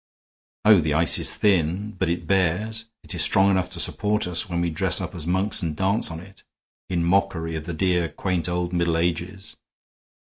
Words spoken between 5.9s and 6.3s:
on